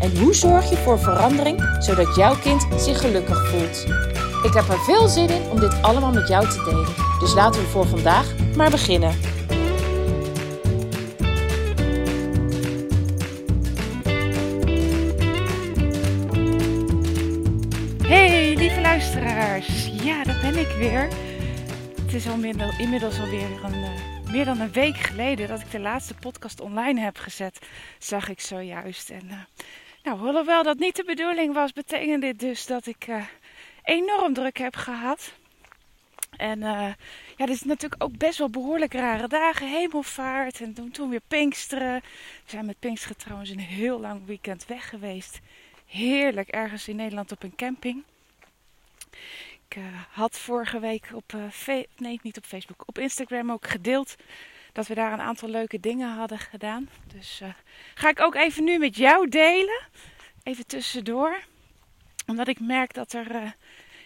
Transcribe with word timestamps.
En 0.00 0.18
hoe 0.18 0.34
zorg 0.34 0.70
je 0.70 0.76
voor 0.76 0.98
verandering 0.98 1.76
zodat 1.78 2.16
jouw 2.16 2.36
kind 2.38 2.66
zich 2.76 3.00
gelukkig 3.00 3.48
voelt? 3.48 3.86
Ik 4.42 4.52
heb 4.52 4.68
er 4.68 4.78
veel 4.78 5.08
zin 5.08 5.28
in 5.28 5.50
om 5.50 5.60
dit 5.60 5.82
allemaal 5.82 6.12
met 6.12 6.28
jou 6.28 6.48
te 6.48 6.62
delen. 6.64 6.94
Dus 7.20 7.34
laten 7.34 7.60
we 7.60 7.66
voor 7.66 7.86
vandaag 7.86 8.34
maar 8.56 8.70
beginnen. 8.70 9.14
Hey 18.06 18.54
lieve 18.56 18.80
luisteraars, 18.80 19.90
ja 20.02 20.24
daar 20.24 20.38
ben 20.42 20.56
ik 20.56 20.76
weer. 20.78 21.08
Het 22.04 22.14
is 22.14 22.28
al 22.28 22.36
middel, 22.36 22.70
inmiddels 22.78 23.20
alweer 23.20 23.64
een, 23.64 23.74
uh, 23.74 24.32
meer 24.32 24.44
dan 24.44 24.60
een 24.60 24.72
week 24.72 24.96
geleden 24.96 25.48
dat 25.48 25.60
ik 25.60 25.70
de 25.70 25.80
laatste 25.80 26.14
podcast 26.14 26.60
online 26.60 27.00
heb 27.00 27.18
gezet, 27.18 27.58
zag 27.98 28.28
ik 28.28 28.40
zojuist. 28.40 29.10
En 29.10 29.24
uh, 29.24 29.34
nou, 30.06 30.18
hoewel 30.18 30.62
dat 30.62 30.78
niet 30.78 30.96
de 30.96 31.04
bedoeling 31.04 31.54
was, 31.54 31.72
betekent 31.72 32.22
dit 32.22 32.38
dus 32.38 32.66
dat 32.66 32.86
ik 32.86 33.06
uh, 33.06 33.24
enorm 33.82 34.34
druk 34.34 34.58
heb 34.58 34.76
gehad. 34.76 35.32
En 36.36 36.58
uh, 36.58 36.92
ja, 37.36 37.46
dit 37.46 37.48
is 37.48 37.62
natuurlijk 37.62 38.02
ook 38.02 38.16
best 38.16 38.38
wel 38.38 38.50
behoorlijk 38.50 38.92
rare 38.92 39.28
dagen. 39.28 39.68
Hemelvaart 39.68 40.60
en 40.60 40.74
toen, 40.74 40.90
toen 40.90 41.10
weer 41.10 41.20
Pinksteren. 41.28 42.00
We 42.44 42.50
zijn 42.50 42.66
met 42.66 42.78
Pinksteren 42.78 43.16
trouwens 43.16 43.50
een 43.50 43.58
heel 43.58 44.00
lang 44.00 44.26
weekend 44.26 44.66
weg 44.66 44.88
geweest. 44.88 45.40
Heerlijk, 45.86 46.48
ergens 46.48 46.88
in 46.88 46.96
Nederland 46.96 47.32
op 47.32 47.42
een 47.42 47.56
camping. 47.56 48.02
Ik 49.68 49.76
uh, 49.76 49.84
had 50.10 50.38
vorige 50.38 50.78
week 50.78 51.10
op, 51.14 51.36
nee 51.96 52.20
niet 52.22 52.36
op 52.36 52.44
Facebook, 52.44 52.82
op 52.86 52.98
Instagram 52.98 53.52
ook 53.52 53.68
gedeeld 53.68 54.16
dat 54.76 54.86
we 54.86 54.94
daar 54.94 55.12
een 55.12 55.20
aantal 55.20 55.48
leuke 55.48 55.80
dingen 55.80 56.08
hadden 56.08 56.38
gedaan. 56.38 56.88
Dus 57.14 57.40
uh, 57.42 57.48
ga 57.94 58.08
ik 58.08 58.20
ook 58.20 58.34
even 58.34 58.64
nu 58.64 58.78
met 58.78 58.96
jou 58.96 59.28
delen. 59.28 59.80
Even 60.42 60.66
tussendoor. 60.66 61.40
Omdat 62.26 62.48
ik 62.48 62.60
merk 62.60 62.94
dat 62.94 63.12
er. 63.12 63.34
Uh, 63.34 63.50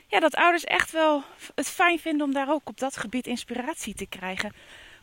ja, 0.07 0.21
dat 0.21 0.35
ouders 0.35 0.65
echt 0.65 0.91
wel 0.91 1.23
het 1.55 1.69
fijn 1.69 1.99
vinden 1.99 2.27
om 2.27 2.33
daar 2.33 2.51
ook 2.51 2.69
op 2.69 2.79
dat 2.79 2.97
gebied 2.97 3.27
inspiratie 3.27 3.95
te 3.95 4.07
krijgen. 4.07 4.53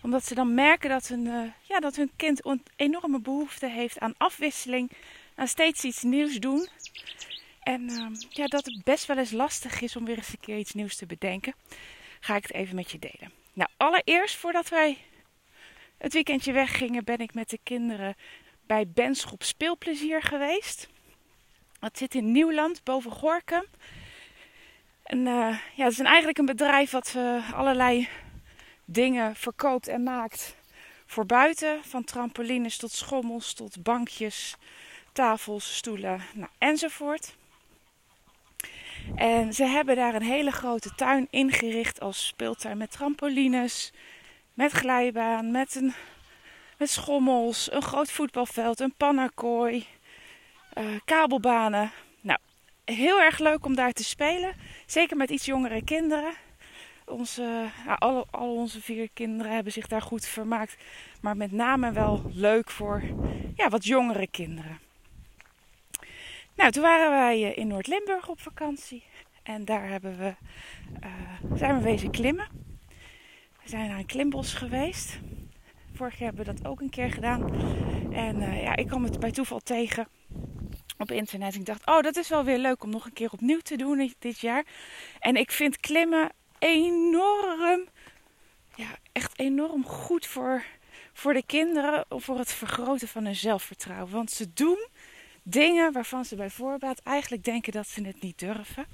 Omdat 0.02 0.26
ze 0.26 0.36
dan 0.36 0.54
merken 0.54 0.90
dat 0.90 1.08
hun, 1.08 1.26
uh, 1.26 1.52
ja, 1.62 1.80
dat 1.80 1.96
hun 1.96 2.12
kind 2.16 2.46
een 2.46 2.64
enorme 2.76 3.22
behoefte 3.22 3.70
heeft 3.70 4.00
aan 4.00 4.14
afwisseling. 4.18 4.92
Aan 5.36 5.48
steeds 5.48 5.84
iets 5.84 6.04
nieuws 6.04 6.36
doen. 6.36 6.68
En 7.64 7.90
ja, 8.30 8.46
dat 8.46 8.66
het 8.66 8.84
best 8.84 9.06
wel 9.06 9.18
eens 9.18 9.32
lastig 9.32 9.82
is 9.82 9.96
om 9.96 10.06
weer 10.06 10.18
eens 10.18 10.32
een 10.32 10.40
keer 10.40 10.58
iets 10.58 10.74
nieuws 10.74 10.96
te 10.96 11.06
bedenken. 11.06 11.54
Ga 12.20 12.36
ik 12.36 12.44
het 12.44 12.54
even 12.54 12.76
met 12.76 12.92
je 12.92 13.00
delen. 13.00 13.32
Nou, 13.54 13.70
allereerst 13.78 14.36
voordat 14.36 14.70
wij 14.70 14.98
het 15.98 16.14
weekendje 16.14 16.52
weggingen, 16.52 17.04
ben 17.04 17.20
ik 17.20 17.34
met 17.34 17.50
de 17.50 17.60
kinderen 17.64 18.16
bij 18.66 18.88
Benschop 18.88 19.44
Speelplezier 19.44 20.22
geweest. 20.22 20.90
Dat 21.80 21.98
zit 21.98 22.16
in 22.16 22.32
Nieuwland, 22.32 22.84
boven 22.84 23.12
Gorkum. 23.12 23.66
En 25.04 25.18
uh, 25.18 25.60
ja, 25.76 25.84
het 25.84 25.92
is 25.92 26.00
eigenlijk 26.00 26.38
een 26.38 26.46
bedrijf 26.46 26.92
wat 26.92 27.14
uh, 27.18 27.54
allerlei 27.54 28.10
dingen 28.86 29.36
verkoopt 29.36 29.88
en 29.88 30.04
maakt 30.04 30.56
voor 31.06 31.26
buiten. 31.26 31.84
Van 31.84 32.04
trampolines 32.04 32.78
tot 32.78 32.92
schommels, 32.92 33.54
tot 33.54 33.84
bankjes, 33.84 34.56
tafels, 35.14 35.76
stoelen 35.76 36.22
nou, 36.34 36.50
enzovoort. 36.58 37.36
En 39.16 39.54
ze 39.54 39.64
hebben 39.64 39.96
daar 39.96 40.16
een 40.16 40.22
hele 40.22 40.52
grote 40.52 40.96
tuin 40.96 41.28
ingericht 41.30 42.00
als 42.00 42.28
speeltuin 42.28 42.78
met 42.78 42.92
trampolines, 42.92 43.94
met 44.58 44.72
glijbaan, 44.72 45.52
met, 45.52 45.76
een, 45.76 45.94
met 46.78 46.90
schommels, 46.90 47.72
een 47.72 47.82
groot 47.82 48.12
voetbalveld, 48.12 48.80
een 48.80 48.94
pannakooi, 48.98 49.88
uh, 50.78 50.86
kabelbanen. 51.06 51.92
Nou, 52.22 52.40
heel 52.86 53.22
erg 53.22 53.40
leuk 53.40 53.66
om 53.66 53.76
daar 53.76 53.92
te 53.92 54.04
spelen. 54.04 54.54
Zeker 54.86 55.18
met 55.18 55.30
iets 55.30 55.46
jongere 55.46 55.84
kinderen. 55.84 56.34
Onze, 57.06 57.70
nou, 57.86 57.98
alle, 57.98 58.26
al 58.32 58.56
onze 58.56 58.82
vier 58.82 59.10
kinderen 59.14 59.54
hebben 59.54 59.74
zich 59.74 59.88
daar 59.88 60.02
goed 60.02 60.26
vermaakt. 60.26 60.78
Maar 61.22 61.38
met 61.38 61.52
name 61.52 61.92
wel 61.92 62.32
leuk 62.34 62.70
voor 62.70 63.04
ja, 63.56 63.70
wat 63.70 63.86
jongere 63.86 64.28
kinderen. 64.28 64.80
Nou, 66.56 66.72
toen 66.72 66.84
waren 66.84 67.10
wij 67.10 67.44
eh, 67.44 67.58
in 67.58 67.68
Noord-Limburg 67.68 68.30
op 68.30 68.42
vakantie. 68.42 69.04
En 69.44 69.66
daar 69.66 69.88
hebben 69.88 70.18
we, 70.18 70.36
uh, 71.04 71.58
zijn 71.58 71.78
we 71.78 71.84
wezen 71.84 72.12
klimmen. 72.12 72.67
We 73.68 73.74
zijn 73.74 73.90
naar 73.90 74.00
een 74.00 74.06
klimbos 74.06 74.54
geweest. 74.54 75.20
Vorig 75.94 76.18
jaar 76.18 76.28
hebben 76.28 76.46
we 76.46 76.54
dat 76.54 76.68
ook 76.68 76.80
een 76.80 76.90
keer 76.90 77.12
gedaan. 77.12 77.54
En 78.14 78.42
uh, 78.42 78.62
ja, 78.62 78.76
ik 78.76 78.88
kwam 78.88 79.04
het 79.04 79.20
bij 79.20 79.32
toeval 79.32 79.60
tegen 79.60 80.08
op 80.98 81.12
internet. 81.12 81.56
Ik 81.56 81.66
dacht, 81.66 81.86
oh, 81.86 82.02
dat 82.02 82.16
is 82.16 82.30
wel 82.30 82.44
weer 82.44 82.58
leuk 82.58 82.84
om 82.84 82.90
nog 82.90 83.06
een 83.06 83.14
keer 83.14 83.32
opnieuw 83.32 83.60
te 83.60 83.76
doen 83.76 84.14
dit 84.20 84.40
jaar. 84.40 84.66
En 85.20 85.36
ik 85.36 85.52
vind 85.52 85.80
klimmen 85.80 86.32
enorm, 86.60 87.88
ja, 88.76 88.88
echt 89.12 89.40
enorm 89.40 89.86
goed 89.86 90.26
voor, 90.26 90.64
voor 91.14 91.34
de 91.34 91.44
kinderen. 91.46 92.06
Voor 92.10 92.38
het 92.38 92.54
vergroten 92.54 93.08
van 93.08 93.26
hun 93.26 93.36
zelfvertrouwen. 93.36 94.12
Want 94.12 94.32
ze 94.32 94.54
doen 94.54 94.88
dingen 95.44 95.92
waarvan 95.92 96.26
ze 96.26 96.36
bij 96.36 96.50
voorbaat 96.50 97.00
eigenlijk 97.00 97.44
denken 97.44 97.74
dat 97.74 97.88
ze 97.88 98.02
het 98.02 98.22
niet 98.22 98.40
durven. 98.40 98.86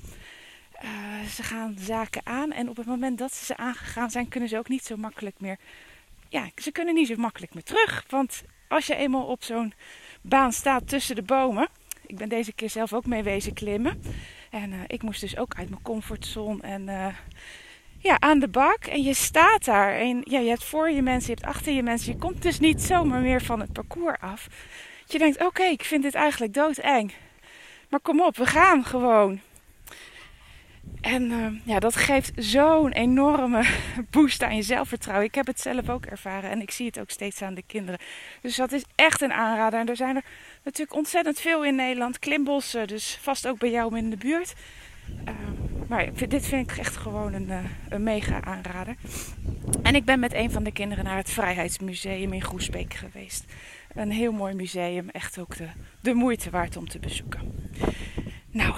Uh, 0.84 1.28
ze 1.29 1.44
gaan 1.44 1.75
zaken 1.79 2.22
aan 2.23 2.51
en 2.51 2.69
op 2.69 2.78
het 2.78 2.85
moment 2.85 3.17
dat 3.17 3.34
ze 3.34 3.45
ze 3.45 3.57
aangegaan 3.57 4.11
zijn, 4.11 4.28
kunnen 4.28 4.50
ze 4.50 4.57
ook 4.57 4.69
niet 4.69 4.85
zo 4.85 4.95
makkelijk 4.97 5.39
meer. 5.39 5.57
Ja, 6.29 6.50
ze 6.56 6.72
kunnen 6.72 6.94
niet 6.94 7.07
zo 7.07 7.16
makkelijk 7.16 7.53
meer 7.53 7.63
terug. 7.63 8.06
Want 8.09 8.44
als 8.67 8.85
je 8.85 8.95
eenmaal 8.95 9.25
op 9.25 9.44
zo'n 9.44 9.73
baan 10.22 10.53
staat 10.53 10.88
tussen 10.88 11.16
de 11.16 11.22
bomen. 11.22 11.67
Ik 12.06 12.17
ben 12.17 12.29
deze 12.29 12.53
keer 12.53 12.69
zelf 12.69 12.94
ook 12.94 13.06
mee 13.06 13.23
wezen 13.23 13.53
klimmen. 13.53 14.01
En 14.50 14.72
uh, 14.72 14.79
ik 14.88 15.01
moest 15.01 15.22
dus 15.22 15.38
ook 15.38 15.56
uit 15.56 15.69
mijn 15.69 15.81
comfortzone 15.81 16.62
en 16.62 16.88
uh, 16.88 17.07
ja, 17.97 18.19
aan 18.19 18.39
de 18.39 18.47
bak. 18.47 18.85
En 18.85 19.03
je 19.03 19.13
staat 19.13 19.66
daar. 19.66 19.94
En 19.94 20.22
ja, 20.23 20.39
je 20.39 20.50
hebt 20.50 20.63
voor 20.63 20.89
je 20.89 21.01
mensen, 21.01 21.33
je 21.33 21.39
hebt 21.39 21.56
achter 21.56 21.73
je 21.73 21.83
mensen. 21.83 22.12
Je 22.13 22.19
komt 22.19 22.41
dus 22.41 22.59
niet 22.59 22.81
zomaar 22.81 23.22
meer 23.22 23.41
van 23.41 23.59
het 23.59 23.73
parcours 23.73 24.19
af. 24.19 24.47
Je 25.06 25.17
denkt, 25.17 25.45
oké, 25.45 25.63
ik 25.63 25.83
vind 25.83 26.03
dit 26.03 26.16
eigenlijk 26.16 26.53
doodeng. 26.53 27.13
Maar 27.89 28.00
kom 28.00 28.22
op, 28.22 28.38
we 28.38 28.45
gaan 28.45 28.83
gewoon. 28.85 29.39
En 31.03 31.31
uh, 31.31 31.45
ja, 31.63 31.79
dat 31.79 31.95
geeft 31.95 32.31
zo'n 32.35 32.91
enorme 32.91 33.65
boost 34.11 34.43
aan 34.43 34.55
je 34.55 34.61
zelfvertrouwen. 34.61 35.27
Ik 35.27 35.35
heb 35.35 35.47
het 35.47 35.59
zelf 35.59 35.89
ook 35.89 36.05
ervaren 36.05 36.49
en 36.49 36.61
ik 36.61 36.71
zie 36.71 36.85
het 36.85 36.99
ook 36.99 37.09
steeds 37.09 37.41
aan 37.41 37.53
de 37.53 37.63
kinderen. 37.67 37.99
Dus 38.41 38.55
dat 38.55 38.71
is 38.71 38.83
echt 38.95 39.21
een 39.21 39.33
aanrader. 39.33 39.79
En 39.79 39.89
er 39.89 39.95
zijn 39.95 40.15
er 40.15 40.23
natuurlijk 40.63 40.97
ontzettend 40.97 41.39
veel 41.39 41.65
in 41.65 41.75
Nederland. 41.75 42.19
Klimbossen, 42.19 42.87
dus 42.87 43.17
vast 43.21 43.47
ook 43.47 43.59
bij 43.59 43.71
jou 43.71 43.97
in 43.97 44.09
de 44.09 44.17
buurt. 44.17 44.53
Uh, 45.27 45.33
maar 45.87 46.09
dit 46.27 46.45
vind 46.45 46.71
ik 46.71 46.77
echt 46.77 46.97
gewoon 46.97 47.33
een, 47.33 47.47
uh, 47.47 47.57
een 47.89 48.03
mega 48.03 48.43
aanrader. 48.43 48.95
En 49.81 49.95
ik 49.95 50.05
ben 50.05 50.19
met 50.19 50.33
een 50.33 50.51
van 50.51 50.63
de 50.63 50.71
kinderen 50.71 51.03
naar 51.03 51.17
het 51.17 51.29
Vrijheidsmuseum 51.29 52.33
in 52.33 52.41
Groesbeek 52.41 52.93
geweest. 52.93 53.45
Een 53.93 54.11
heel 54.11 54.31
mooi 54.31 54.53
museum, 54.53 55.09
echt 55.09 55.39
ook 55.39 55.57
de, 55.57 55.67
de 56.01 56.13
moeite 56.13 56.49
waard 56.49 56.77
om 56.77 56.87
te 56.87 56.99
bezoeken. 56.99 57.51
Nou, 58.53 58.73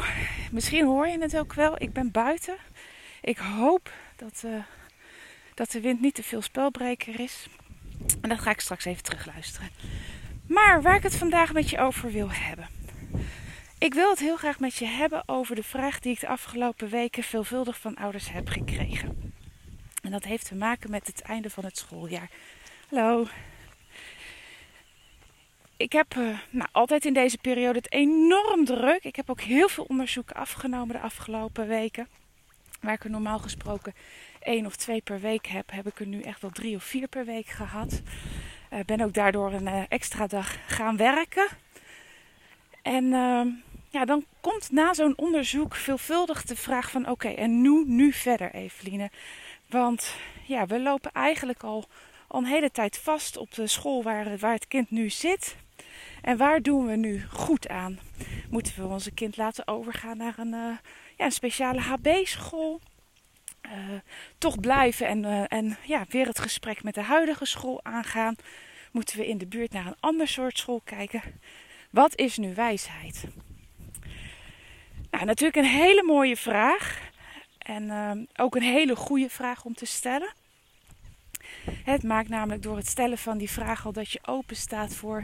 misschien 0.55 0.85
hoor 0.85 1.07
je 1.07 1.19
het 1.19 1.38
ook 1.38 1.53
wel. 1.53 1.81
Ik 1.81 1.93
ben 1.93 2.11
buiten. 2.11 2.55
Ik 3.22 3.37
hoop 3.37 3.91
dat, 4.16 4.43
uh, 4.46 4.63
dat 5.53 5.72
de 5.72 5.81
wind 5.81 6.02
niet 6.02 6.16
te 6.16 6.23
veel 6.23 6.41
spelbreker 6.41 7.19
is. 7.19 7.47
En 8.22 8.29
dat 8.29 8.40
ga 8.40 8.49
ik 8.49 8.59
straks 8.59 8.85
even 8.85 9.03
terugluisteren. 9.03 9.69
Maar 10.47 10.81
waar 10.81 10.96
ik 10.96 11.03
het 11.03 11.16
vandaag 11.16 11.53
met 11.53 11.69
je 11.69 11.79
over 11.79 12.11
wil 12.11 12.31
hebben. 12.31 12.67
Ik 13.78 13.93
wil 13.93 14.09
het 14.09 14.19
heel 14.19 14.37
graag 14.37 14.59
met 14.59 14.75
je 14.75 14.85
hebben 14.85 15.23
over 15.25 15.55
de 15.55 15.63
vraag 15.63 15.99
die 15.99 16.13
ik 16.13 16.19
de 16.19 16.28
afgelopen 16.28 16.90
weken 16.90 17.23
veelvuldig 17.23 17.79
van 17.79 17.96
ouders 17.96 18.29
heb 18.31 18.47
gekregen. 18.47 19.34
En 20.02 20.11
dat 20.11 20.23
heeft 20.23 20.47
te 20.47 20.55
maken 20.55 20.91
met 20.91 21.07
het 21.07 21.22
einde 21.22 21.49
van 21.49 21.66
het 21.66 21.78
schooljaar. 21.78 22.29
Hallo, 22.90 23.28
ik 25.77 25.91
heb 25.91 26.16
uh, 26.16 26.39
nou, 26.49 26.69
altijd 26.72 27.05
in 27.05 27.13
deze 27.13 27.37
periode 27.37 27.77
het 27.77 27.91
enorm 27.91 28.66
druk. 28.66 29.03
Ik 29.03 29.16
heb 29.16 29.29
ook 29.29 29.41
heel 29.41 29.69
veel 29.69 29.85
onderzoeken 29.87 30.35
afgenomen 30.35 30.95
de 30.95 31.01
afgelopen 31.01 31.67
weken. 31.67 32.07
Waar 32.81 32.93
ik 32.93 33.03
er 33.03 33.09
normaal 33.09 33.39
gesproken 33.39 33.93
één 34.39 34.66
of 34.66 34.75
twee 34.75 35.01
per 35.01 35.19
week 35.19 35.47
heb, 35.47 35.72
heb 35.72 35.87
ik 35.87 35.99
er 35.99 36.07
nu 36.07 36.22
echt 36.22 36.41
wel 36.41 36.51
drie 36.51 36.75
of 36.75 36.83
vier 36.83 37.07
per 37.07 37.25
week 37.25 37.47
gehad. 37.47 38.01
Uh, 38.73 38.79
ben 38.85 39.01
ook 39.01 39.13
daardoor 39.13 39.53
een 39.53 39.67
uh, 39.67 39.83
extra 39.87 40.27
dag 40.27 40.57
gaan 40.67 40.97
werken. 40.97 41.47
En 42.81 43.13
ehm, 43.13 43.47
ja, 43.89 44.05
dan 44.05 44.25
komt 44.41 44.71
na 44.71 44.93
zo'n 44.93 45.17
onderzoek 45.17 45.75
veelvuldig 45.75 46.43
de 46.43 46.55
vraag 46.55 46.91
van 46.91 47.09
oké, 47.09 47.28
en 47.28 47.61
nu, 47.61 47.83
nu 47.87 48.11
verder 48.11 48.53
Eveline. 48.53 49.11
Want 49.69 50.16
ja, 50.45 50.66
we 50.66 50.79
lopen 50.79 51.11
eigenlijk 51.11 51.63
al, 51.63 51.85
al 52.28 52.39
een 52.39 52.45
hele 52.45 52.71
tijd 52.71 52.97
vast 52.97 53.37
op 53.37 53.53
de 53.53 53.67
school 53.67 54.03
waar, 54.03 54.37
waar 54.37 54.53
het 54.53 54.67
kind 54.67 54.91
nu 54.91 55.09
zit. 55.09 55.55
En 56.22 56.37
waar 56.37 56.61
doen 56.61 56.85
we 56.85 56.95
nu 56.95 57.23
goed 57.29 57.67
aan? 57.67 57.99
Moeten 58.49 58.75
we 58.75 58.87
onze 58.87 59.11
kind 59.11 59.37
laten 59.37 59.67
overgaan 59.67 60.17
naar 60.17 60.33
een, 60.37 60.53
uh, 60.53 60.77
ja, 61.17 61.25
een 61.25 61.31
speciale 61.31 61.79
HB-school? 61.79 62.81
Uh, 63.66 63.72
toch 64.37 64.59
blijven 64.59 65.07
en, 65.07 65.23
uh, 65.23 65.43
en 65.47 65.77
ja, 65.85 66.05
weer 66.09 66.27
het 66.27 66.39
gesprek 66.39 66.83
met 66.83 66.93
de 66.93 67.01
huidige 67.01 67.45
school 67.45 67.79
aangaan? 67.83 68.35
Moeten 68.91 69.17
we 69.17 69.27
in 69.27 69.37
de 69.37 69.47
buurt 69.47 69.72
naar 69.72 69.85
een 69.85 69.99
ander 69.99 70.27
soort 70.27 70.57
school 70.57 70.81
kijken? 70.83 71.22
Wat 71.89 72.17
is 72.17 72.37
nu 72.37 72.53
wijsheid? 72.53 73.23
Nou, 75.11 75.25
natuurlijk 75.25 75.55
een 75.55 75.71
hele 75.71 76.03
mooie 76.03 76.37
vraag. 76.37 77.03
En 77.57 78.28
ook 78.35 78.55
een 78.55 78.61
hele 78.61 78.95
goede 78.95 79.29
vraag 79.29 79.66
om 79.66 79.73
te 79.73 79.85
stellen. 79.85 80.33
Het 81.83 82.03
maakt 82.03 82.29
namelijk 82.29 82.61
door 82.61 82.78
het 82.78 82.87
stellen 82.87 83.17
van 83.17 83.37
die 83.37 83.49
vraag 83.49 83.85
al 83.85 83.91
dat 83.91 84.11
je 84.11 84.19
open 84.25 84.55
staat 84.55 84.95
voor, 84.95 85.23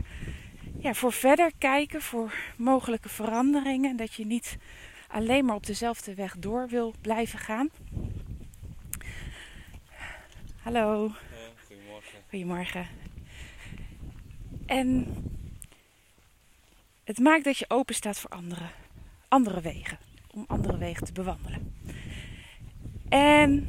ja, 0.81 0.94
voor 0.94 1.13
verder 1.13 1.51
kijken, 1.57 2.01
voor 2.01 2.33
mogelijke 2.57 3.10
veranderingen. 3.10 3.95
Dat 3.95 4.13
je 4.13 4.25
niet 4.25 4.57
alleen 5.07 5.45
maar 5.45 5.56
op 5.56 5.66
dezelfde 5.66 6.16
weg 6.16 6.36
door 6.38 6.68
wil 6.68 6.94
blijven 7.01 7.39
gaan. 7.39 7.69
Hallo. 10.62 11.07
Ja, 11.07 11.63
goedemorgen. 11.68 12.19
Goedemorgen. 12.30 12.88
En 14.66 15.07
het 17.04 17.19
maakt 17.19 17.44
dat 17.44 17.57
je 17.57 17.66
open 17.68 17.95
staat 17.95 18.19
voor 18.19 18.30
andere, 18.30 18.66
andere 19.28 19.62
wegen. 19.62 19.98
Om 20.31 20.45
andere 20.48 20.78
wegen 20.78 21.06
te 21.06 21.13
bewandelen. 21.13 21.75
En 23.10 23.68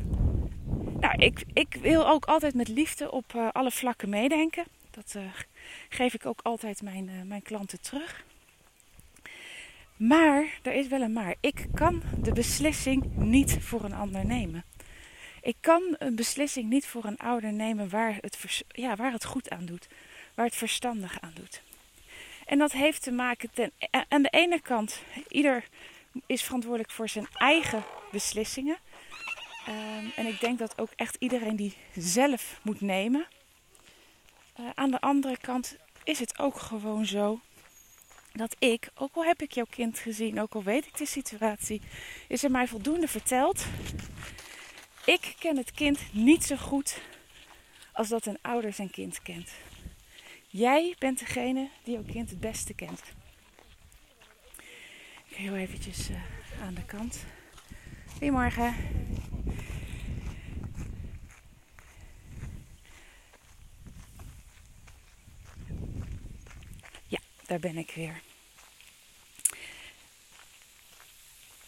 nou, 1.01 1.19
ik, 1.19 1.45
ik 1.53 1.75
wil 1.81 2.09
ook 2.09 2.25
altijd 2.25 2.55
met 2.55 2.69
liefde 2.69 3.11
op 3.11 3.33
uh, 3.37 3.49
alle 3.53 3.71
vlakken 3.71 4.09
meedenken. 4.09 4.65
Dat 4.91 5.15
uh, 5.17 5.23
geef 5.89 6.15
ik 6.15 6.27
ook 6.27 6.41
altijd 6.43 6.83
mijn, 6.83 7.09
uh, 7.09 7.23
mijn 7.23 7.43
klanten 7.43 7.81
terug. 7.81 8.25
Maar, 9.97 10.59
er 10.63 10.73
is 10.73 10.89
wel 10.89 11.01
een 11.01 11.13
maar. 11.13 11.35
Ik 11.41 11.67
kan 11.75 12.03
de 12.23 12.33
beslissing 12.33 13.17
niet 13.17 13.59
voor 13.61 13.85
een 13.85 13.95
ander 13.95 14.27
nemen. 14.27 14.65
Ik 15.43 15.57
kan 15.61 15.97
een 15.99 16.17
beslissing 16.17 16.69
niet 16.69 16.87
voor 16.87 17.05
een 17.05 17.19
ouder 17.19 17.53
nemen 17.53 17.89
waar 17.89 18.19
het, 18.21 18.65
ja, 18.69 18.97
waar 18.97 19.13
het 19.13 19.25
goed 19.25 19.51
aan 19.51 19.65
doet. 19.65 19.89
Waar 20.35 20.47
het 20.47 20.55
verstandig 20.55 21.21
aan 21.21 21.33
doet. 21.35 21.63
En 22.47 22.59
dat 22.59 22.73
heeft 22.73 23.03
te 23.03 23.13
maken 23.13 23.51
ten, 23.53 23.73
aan 24.09 24.23
de 24.23 24.31
ene 24.31 24.61
kant, 24.61 25.03
ieder 25.29 25.65
is 26.27 26.43
verantwoordelijk 26.43 26.91
voor 26.91 27.09
zijn 27.09 27.27
eigen 27.33 27.85
beslissingen. 28.11 28.77
Um, 29.69 30.13
en 30.17 30.27
ik 30.27 30.41
denk 30.41 30.59
dat 30.59 30.81
ook 30.81 30.91
echt 30.97 31.17
iedereen 31.19 31.57
die 31.57 31.75
zelf 31.97 32.61
moet 32.63 32.81
nemen. 32.81 33.27
Uh, 34.61 34.71
aan 34.75 34.91
de 34.91 35.01
andere 35.01 35.37
kant 35.41 35.77
is 36.05 36.19
het 36.19 36.39
ook 36.39 36.59
gewoon 36.59 37.07
zo 37.07 37.41
dat 38.33 38.57
ik, 38.59 38.91
ook 38.95 39.15
al 39.15 39.25
heb 39.25 39.43
ik 39.43 39.53
jouw 39.53 39.67
kind 39.71 39.99
gezien, 39.99 40.41
ook 40.41 40.55
al 40.55 40.63
weet 40.63 40.87
ik 40.87 40.97
de 40.97 41.07
situatie, 41.07 41.81
is 42.29 42.43
er 42.43 42.51
mij 42.51 42.69
voldoende 42.69 43.09
verteld. 43.09 43.65
Ik 45.05 45.35
ken 45.39 45.57
het 45.57 45.71
kind 45.71 45.99
niet 46.13 46.45
zo 46.45 46.57
goed 46.57 47.01
als 47.93 48.09
dat 48.09 48.27
een 48.27 48.39
ouder 48.43 48.73
zijn 48.73 48.91
kind 48.91 49.23
kent. 49.23 49.51
Jij 50.49 50.95
bent 50.99 51.19
degene 51.19 51.69
die 51.85 51.95
jouw 51.95 52.05
kind 52.05 52.31
het 52.31 52.41
beste 52.41 52.75
kent. 52.75 53.03
Ik 55.29 55.37
heel 55.37 55.55
eventjes 55.55 56.11
uh, 56.11 56.17
aan 56.63 56.75
de 56.75 56.85
kant. 56.85 57.25
Goedemorgen. 58.11 58.75
Daar 67.53 67.61
ben 67.61 67.79
ik 67.79 67.93
weer. 67.95 68.21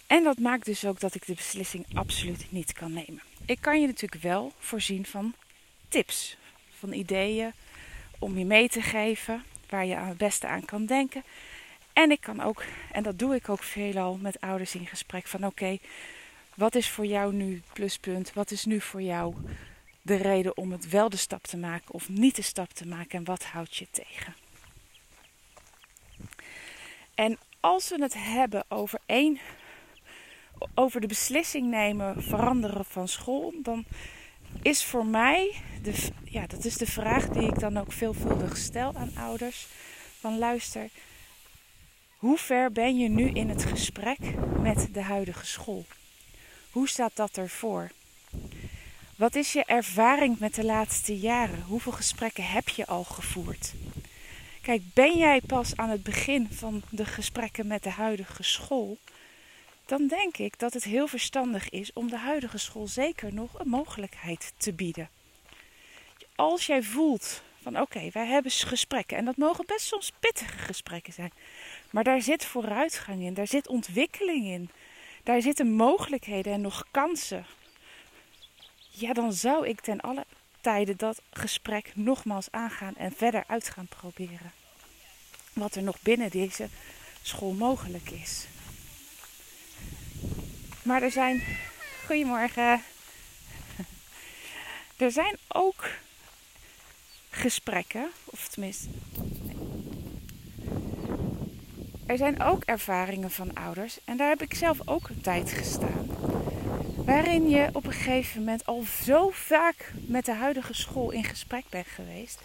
En 0.06 0.24
dat 0.24 0.38
maakt 0.38 0.64
dus 0.64 0.84
ook 0.84 1.00
dat 1.00 1.14
ik 1.14 1.26
de 1.26 1.34
beslissing 1.34 1.86
absoluut 1.94 2.46
niet 2.50 2.72
kan 2.72 2.92
nemen. 2.92 3.22
Ik 3.46 3.58
kan 3.60 3.80
je 3.80 3.86
natuurlijk 3.86 4.22
wel 4.22 4.52
voorzien 4.58 5.06
van 5.06 5.34
tips, 5.88 6.36
van 6.78 6.92
ideeën 6.92 7.52
om 8.18 8.38
je 8.38 8.44
mee 8.44 8.68
te 8.68 8.82
geven 8.82 9.44
waar 9.68 9.86
je 9.86 9.94
het 9.94 10.16
beste 10.16 10.46
aan 10.46 10.64
kan 10.64 10.86
denken. 10.86 11.24
En 11.92 12.10
ik 12.10 12.20
kan 12.20 12.40
ook, 12.40 12.64
en 12.92 13.02
dat 13.02 13.18
doe 13.18 13.34
ik 13.34 13.48
ook 13.48 13.62
veelal 13.62 14.16
met 14.16 14.40
ouders 14.40 14.74
in 14.74 14.86
gesprek, 14.86 15.26
van 15.26 15.46
oké, 15.46 15.78
wat 16.54 16.74
is 16.74 16.88
voor 16.88 17.06
jou 17.06 17.34
nu 17.34 17.54
het 17.54 17.72
pluspunt? 17.72 18.32
Wat 18.32 18.50
is 18.50 18.64
nu 18.64 18.80
voor 18.80 19.02
jou 19.02 19.34
de 20.02 20.16
reden 20.16 20.56
om 20.56 20.72
het 20.72 20.88
wel 20.88 21.08
de 21.08 21.16
stap 21.16 21.42
te 21.42 21.56
maken 21.56 21.94
of 21.94 22.08
niet 22.08 22.36
de 22.36 22.42
stap 22.42 22.72
te 22.72 22.86
maken? 22.86 23.18
En 23.18 23.24
wat 23.24 23.44
houdt 23.44 23.76
je 23.76 23.86
tegen? 23.90 24.43
En 27.14 27.38
als 27.60 27.88
we 27.88 28.02
het 28.02 28.14
hebben 28.14 28.64
over 28.68 29.00
één, 29.06 29.38
over 30.74 31.00
de 31.00 31.06
beslissing 31.06 31.66
nemen, 31.66 32.22
veranderen 32.22 32.84
van 32.84 33.08
school, 33.08 33.52
dan 33.62 33.84
is 34.62 34.84
voor 34.84 35.06
mij, 35.06 35.54
de, 35.82 36.08
ja, 36.24 36.46
dat 36.46 36.64
is 36.64 36.76
de 36.76 36.86
vraag 36.86 37.28
die 37.28 37.48
ik 37.48 37.58
dan 37.58 37.76
ook 37.76 37.92
veelvuldig 37.92 38.56
stel 38.56 38.94
aan 38.96 39.16
ouders. 39.16 39.66
Van 40.20 40.38
luister, 40.38 40.88
hoe 42.16 42.38
ver 42.38 42.72
ben 42.72 42.98
je 42.98 43.08
nu 43.08 43.30
in 43.30 43.48
het 43.48 43.64
gesprek 43.64 44.18
met 44.60 44.88
de 44.92 45.02
huidige 45.02 45.46
school? 45.46 45.84
Hoe 46.70 46.88
staat 46.88 47.16
dat 47.16 47.36
ervoor? 47.36 47.90
Wat 49.16 49.34
is 49.34 49.52
je 49.52 49.64
ervaring 49.64 50.38
met 50.38 50.54
de 50.54 50.64
laatste 50.64 51.18
jaren? 51.18 51.62
Hoeveel 51.62 51.92
gesprekken 51.92 52.44
heb 52.44 52.68
je 52.68 52.86
al 52.86 53.04
gevoerd? 53.04 53.72
Kijk, 54.64 54.82
ben 54.94 55.18
jij 55.18 55.40
pas 55.46 55.76
aan 55.76 55.88
het 55.88 56.02
begin 56.02 56.48
van 56.50 56.82
de 56.90 57.04
gesprekken 57.04 57.66
met 57.66 57.82
de 57.82 57.90
huidige 57.90 58.42
school? 58.42 58.98
Dan 59.86 60.06
denk 60.06 60.36
ik 60.36 60.58
dat 60.58 60.72
het 60.72 60.84
heel 60.84 61.06
verstandig 61.06 61.70
is 61.70 61.92
om 61.92 62.08
de 62.08 62.16
huidige 62.16 62.58
school 62.58 62.86
zeker 62.86 63.34
nog 63.34 63.58
een 63.58 63.68
mogelijkheid 63.68 64.52
te 64.56 64.72
bieden. 64.72 65.08
Als 66.34 66.66
jij 66.66 66.82
voelt 66.82 67.42
van 67.62 67.80
oké, 67.80 68.10
wij 68.12 68.26
hebben 68.26 68.52
gesprekken 68.52 69.16
en 69.16 69.24
dat 69.24 69.36
mogen 69.36 69.66
best 69.66 69.86
soms 69.86 70.12
pittige 70.20 70.58
gesprekken 70.58 71.12
zijn, 71.12 71.32
maar 71.90 72.04
daar 72.04 72.22
zit 72.22 72.44
vooruitgang 72.44 73.22
in, 73.22 73.34
daar 73.34 73.46
zit 73.46 73.68
ontwikkeling 73.68 74.46
in. 74.46 74.70
Daar 75.22 75.42
zitten 75.42 75.72
mogelijkheden 75.72 76.52
en 76.52 76.60
nog 76.60 76.86
kansen. 76.90 77.46
Ja, 78.90 79.12
dan 79.12 79.32
zou 79.32 79.68
ik 79.68 79.80
ten 79.80 80.00
alle 80.00 80.24
tijden 80.64 80.96
dat 80.96 81.22
gesprek 81.30 81.92
nogmaals 81.94 82.50
aangaan 82.50 82.96
en 82.96 83.12
verder 83.16 83.44
uit 83.46 83.68
gaan 83.68 83.86
proberen. 83.86 84.52
Wat 85.52 85.74
er 85.74 85.82
nog 85.82 86.00
binnen 86.02 86.30
deze 86.30 86.68
school 87.22 87.52
mogelijk 87.52 88.10
is. 88.10 88.46
Maar 90.82 91.02
er 91.02 91.10
zijn. 91.10 91.42
Goedemorgen. 92.06 92.82
Er 94.96 95.10
zijn 95.10 95.36
ook 95.48 95.90
gesprekken, 97.30 98.10
of 98.24 98.48
tenminste. 98.48 98.88
Er 102.06 102.16
zijn 102.16 102.42
ook 102.42 102.64
ervaringen 102.64 103.30
van 103.30 103.54
ouders, 103.54 103.98
en 104.04 104.16
daar 104.16 104.28
heb 104.28 104.42
ik 104.42 104.54
zelf 104.54 104.78
ook 104.84 105.08
een 105.08 105.20
tijd 105.20 105.50
gestaan. 105.50 106.03
Waarin 107.04 107.48
je 107.48 107.68
op 107.72 107.86
een 107.86 107.92
gegeven 107.92 108.38
moment 108.38 108.66
al 108.66 108.84
zo 109.02 109.30
vaak 109.30 109.92
met 109.94 110.24
de 110.24 110.32
huidige 110.32 110.74
school 110.74 111.10
in 111.10 111.24
gesprek 111.24 111.64
bent 111.68 111.86
geweest. 111.86 112.40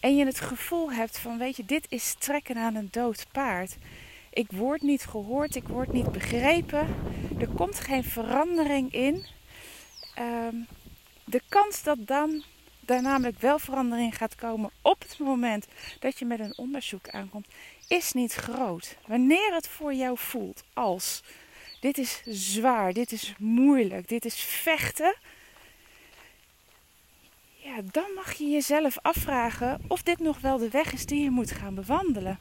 En 0.00 0.16
je 0.16 0.24
het 0.24 0.40
gevoel 0.40 0.92
hebt 0.92 1.18
van, 1.18 1.38
weet 1.38 1.56
je, 1.56 1.64
dit 1.64 1.86
is 1.88 2.14
trekken 2.18 2.56
aan 2.56 2.74
een 2.74 2.88
dood 2.90 3.26
paard. 3.32 3.76
Ik 4.32 4.50
word 4.50 4.82
niet 4.82 5.04
gehoord, 5.04 5.54
ik 5.54 5.68
word 5.68 5.92
niet 5.92 6.12
begrepen. 6.12 6.86
Er 7.38 7.48
komt 7.48 7.80
geen 7.80 8.04
verandering 8.04 8.92
in. 8.92 9.24
Um, 10.18 10.66
de 11.24 11.42
kans 11.48 11.82
dat 11.82 12.06
dan 12.06 12.42
daar 12.80 13.02
namelijk 13.02 13.38
wel 13.40 13.58
verandering 13.58 14.16
gaat 14.16 14.34
komen 14.34 14.70
op 14.82 15.02
het 15.02 15.18
moment 15.18 15.66
dat 15.98 16.18
je 16.18 16.24
met 16.24 16.40
een 16.40 16.58
onderzoek 16.58 17.08
aankomt, 17.08 17.46
is 17.88 18.12
niet 18.12 18.34
groot. 18.34 18.96
Wanneer 19.06 19.54
het 19.54 19.68
voor 19.68 19.94
jou 19.94 20.18
voelt 20.18 20.62
als 20.72 21.22
dit 21.80 21.98
is 21.98 22.22
zwaar, 22.26 22.92
dit 22.92 23.12
is 23.12 23.34
moeilijk, 23.38 24.08
dit 24.08 24.24
is 24.24 24.40
vechten. 24.40 25.14
Ja, 27.56 27.80
dan 27.84 28.12
mag 28.14 28.32
je 28.32 28.48
jezelf 28.48 28.98
afvragen 29.02 29.80
of 29.88 30.02
dit 30.02 30.18
nog 30.18 30.40
wel 30.40 30.58
de 30.58 30.70
weg 30.70 30.92
is 30.92 31.06
die 31.06 31.22
je 31.22 31.30
moet 31.30 31.50
gaan 31.50 31.74
bewandelen. 31.74 32.38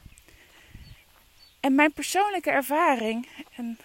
En 1.59 1.75
mijn 1.75 1.93
persoonlijke 1.93 2.51
ervaring, 2.51 3.27
en 3.55 3.77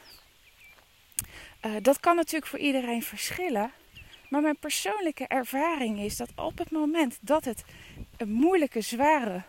uh, 1.66 1.72
dat 1.82 2.00
kan 2.00 2.16
natuurlijk 2.16 2.50
voor 2.50 2.58
iedereen 2.58 3.02
verschillen. 3.02 3.72
Maar 4.28 4.40
mijn 4.42 4.58
persoonlijke 4.58 5.26
ervaring 5.26 6.00
is 6.00 6.16
dat 6.16 6.28
op 6.36 6.58
het 6.58 6.70
moment 6.70 7.18
dat 7.20 7.44
het 7.44 7.64
een 8.16 8.32
moeilijke, 8.32 8.80
zware 8.80 9.42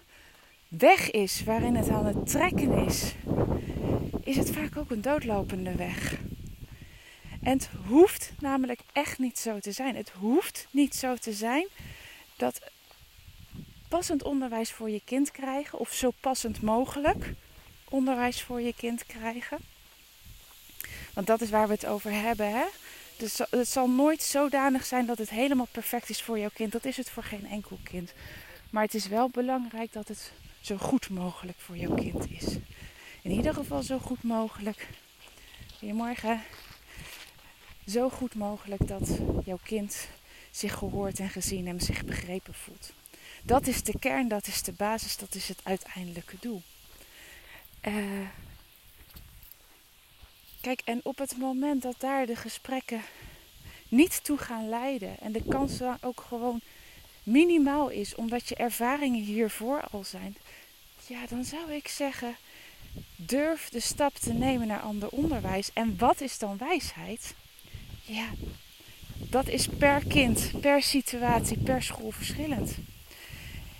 weg 0.67 1.11
is 1.11 1.43
waarin 1.43 1.75
het 1.75 1.89
aan 1.89 2.05
het 2.05 2.27
trekken 2.27 2.85
is, 2.85 3.13
is 4.25 4.35
het 4.35 4.51
vaak 4.51 4.77
ook 4.77 4.91
een 4.91 5.01
doodlopende 5.01 5.75
weg. 5.75 6.13
En 7.41 7.51
het 7.51 7.69
hoeft 7.87 8.31
namelijk 8.39 8.79
echt 8.91 9.19
niet 9.19 9.39
zo 9.39 9.59
te 9.59 9.71
zijn. 9.71 9.95
Het 9.95 10.09
hoeft 10.09 10.67
niet 10.71 10.95
zo 10.95 11.15
te 11.15 11.33
zijn 11.33 11.67
dat 12.35 12.61
passend 13.87 14.23
onderwijs 14.23 14.71
voor 14.71 14.89
je 14.89 15.01
kind 15.05 15.31
krijgen, 15.31 15.79
of 15.79 15.93
zo 15.93 16.11
passend 16.19 16.61
mogelijk 16.61 17.33
onderwijs 17.89 18.41
voor 18.41 18.61
je 18.61 18.73
kind 18.73 19.05
krijgen. 19.05 19.57
Want 21.13 21.27
dat 21.27 21.41
is 21.41 21.49
waar 21.49 21.67
we 21.67 21.73
het 21.73 21.85
over 21.85 22.11
hebben. 22.11 22.51
Hè? 22.51 22.65
Dus 23.17 23.39
het 23.49 23.67
zal 23.67 23.89
nooit 23.89 24.21
zodanig 24.21 24.85
zijn 24.85 25.05
dat 25.05 25.17
het 25.17 25.29
helemaal 25.29 25.67
perfect 25.71 26.09
is 26.09 26.21
voor 26.21 26.39
jouw 26.39 26.49
kind. 26.53 26.71
Dat 26.71 26.85
is 26.85 26.97
het 26.97 27.09
voor 27.09 27.23
geen 27.23 27.47
enkel 27.47 27.79
kind. 27.83 28.13
Maar 28.69 28.83
het 28.83 28.93
is 28.93 29.07
wel 29.07 29.29
belangrijk 29.29 29.93
dat 29.93 30.07
het 30.07 30.31
zo 30.61 30.77
goed 30.77 31.09
mogelijk 31.09 31.59
voor 31.59 31.77
jouw 31.77 31.95
kind 31.95 32.29
is. 32.29 32.57
In 33.25 33.31
ieder 33.31 33.53
geval 33.53 33.83
zo 33.83 33.99
goed 33.99 34.23
mogelijk. 34.23 34.87
Goedemorgen. 35.77 36.41
Zo 37.87 38.09
goed 38.09 38.35
mogelijk 38.35 38.87
dat 38.87 39.19
jouw 39.45 39.59
kind 39.63 40.07
zich 40.51 40.73
gehoord 40.73 41.19
en 41.19 41.29
gezien 41.29 41.67
en 41.67 41.79
zich 41.79 42.05
begrepen 42.05 42.53
voelt. 42.53 42.93
Dat 43.43 43.67
is 43.67 43.83
de 43.83 43.99
kern, 43.99 44.27
dat 44.27 44.47
is 44.47 44.63
de 44.63 44.71
basis, 44.71 45.17
dat 45.17 45.35
is 45.35 45.47
het 45.47 45.59
uiteindelijke 45.63 46.35
doel. 46.39 46.61
Uh, 47.87 48.27
kijk, 50.61 50.81
en 50.83 50.99
op 51.03 51.17
het 51.17 51.37
moment 51.37 51.81
dat 51.81 51.95
daar 51.99 52.25
de 52.25 52.35
gesprekken 52.35 53.01
niet 53.87 54.23
toe 54.23 54.37
gaan 54.37 54.69
leiden 54.69 55.19
en 55.19 55.31
de 55.31 55.43
kans 55.47 55.77
dan 55.77 55.97
ook 56.01 56.21
gewoon 56.27 56.61
minimaal 57.23 57.89
is, 57.89 58.15
omdat 58.15 58.49
je 58.49 58.55
ervaringen 58.55 59.23
hiervoor 59.23 59.81
al 59.91 60.03
zijn, 60.03 60.37
ja, 61.07 61.27
dan 61.29 61.45
zou 61.45 61.71
ik 61.71 61.87
zeggen: 61.87 62.35
durf 63.15 63.69
de 63.69 63.79
stap 63.79 64.15
te 64.15 64.33
nemen 64.33 64.67
naar 64.67 64.79
ander 64.79 65.09
onderwijs. 65.09 65.69
En 65.73 65.95
wat 65.97 66.21
is 66.21 66.37
dan 66.37 66.57
wijsheid? 66.57 67.35
Ja, 68.01 68.25
dat 69.17 69.47
is 69.47 69.67
per 69.67 70.03
kind, 70.07 70.51
per 70.61 70.81
situatie, 70.81 71.57
per 71.57 71.83
school 71.83 72.11
verschillend. 72.11 72.77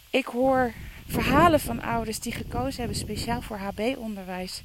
Ik 0.10 0.26
hoor 0.26 0.74
verhalen 1.08 1.60
van 1.60 1.82
ouders 1.82 2.20
die 2.20 2.32
gekozen 2.32 2.80
hebben 2.80 2.98
speciaal 2.98 3.42
voor 3.42 3.58
HB-onderwijs, 3.58 4.62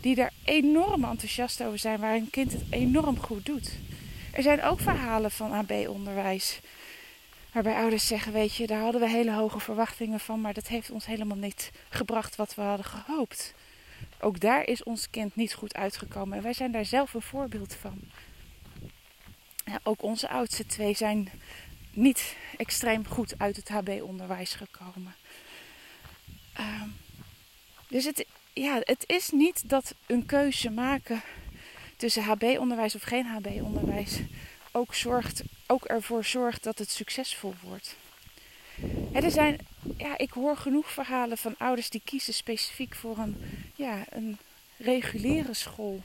die 0.00 0.14
daar 0.14 0.32
enorm 0.44 1.04
enthousiast 1.04 1.62
over 1.62 1.78
zijn, 1.78 2.00
waar 2.00 2.12
hun 2.12 2.30
kind 2.30 2.52
het 2.52 2.62
enorm 2.70 3.18
goed 3.18 3.46
doet. 3.46 3.70
Er 4.32 4.42
zijn 4.42 4.62
ook 4.62 4.80
verhalen 4.80 5.30
van 5.30 5.52
HB-onderwijs 5.52 6.60
waarbij 7.52 7.74
ouders 7.74 8.06
zeggen: 8.06 8.32
Weet 8.32 8.54
je, 8.54 8.66
daar 8.66 8.80
hadden 8.80 9.00
we 9.00 9.08
hele 9.08 9.32
hoge 9.32 9.60
verwachtingen 9.60 10.20
van, 10.20 10.40
maar 10.40 10.54
dat 10.54 10.68
heeft 10.68 10.90
ons 10.90 11.06
helemaal 11.06 11.36
niet 11.36 11.70
gebracht 11.88 12.36
wat 12.36 12.54
we 12.54 12.62
hadden 12.62 12.86
gehoopt. 12.86 13.54
Ook 14.20 14.40
daar 14.40 14.66
is 14.66 14.82
ons 14.82 15.10
kind 15.10 15.36
niet 15.36 15.54
goed 15.54 15.74
uitgekomen 15.74 16.36
en 16.36 16.42
wij 16.42 16.52
zijn 16.52 16.72
daar 16.72 16.84
zelf 16.84 17.14
een 17.14 17.22
voorbeeld 17.22 17.74
van. 17.74 18.00
Ja, 19.64 19.80
ook 19.82 20.02
onze 20.02 20.28
oudste 20.28 20.66
twee 20.66 20.94
zijn 20.94 21.30
niet 21.90 22.36
extreem 22.56 23.06
goed 23.06 23.34
uit 23.38 23.56
het 23.56 23.68
HB-onderwijs 23.68 24.54
gekomen. 24.54 25.14
Ehm, 26.52 26.88
dus 27.88 28.04
het, 28.04 28.26
ja, 28.52 28.80
het 28.80 29.04
is 29.06 29.30
niet 29.30 29.68
dat 29.68 29.94
een 30.06 30.26
keuze 30.26 30.70
maken 30.70 31.22
tussen 31.96 32.22
HB-onderwijs 32.22 32.94
of 32.94 33.02
geen 33.02 33.26
HB-onderwijs 33.26 34.20
ook, 34.72 34.94
ook 35.66 35.84
ervoor 35.84 36.24
zorgt 36.24 36.62
dat 36.62 36.78
het 36.78 36.90
succesvol 36.90 37.54
wordt. 37.62 37.96
Er 39.12 39.30
zijn, 39.30 39.58
ja, 39.96 40.18
ik 40.18 40.30
hoor 40.30 40.56
genoeg 40.56 40.90
verhalen 40.90 41.38
van 41.38 41.54
ouders 41.58 41.90
die 41.90 42.02
kiezen 42.04 42.34
specifiek 42.34 42.94
voor 42.94 43.18
een, 43.18 43.36
ja, 43.74 44.04
een 44.08 44.38
reguliere 44.76 45.54
school. 45.54 46.00